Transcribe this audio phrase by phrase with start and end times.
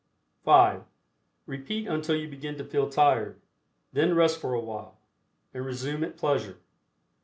[0.43, 0.83] (5)
[1.45, 3.39] Repeat until you begin to feel tired.
[3.93, 4.97] Then rest for a while,
[5.53, 6.57] and resume at pleasure.